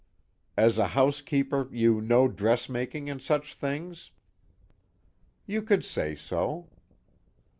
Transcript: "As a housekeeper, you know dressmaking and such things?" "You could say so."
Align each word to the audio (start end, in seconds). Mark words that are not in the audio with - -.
"As 0.57 0.79
a 0.79 0.87
housekeeper, 0.97 1.69
you 1.71 2.01
know 2.01 2.27
dressmaking 2.27 3.07
and 3.07 3.21
such 3.21 3.53
things?" 3.53 4.09
"You 5.45 5.61
could 5.61 5.85
say 5.85 6.15
so." 6.15 6.69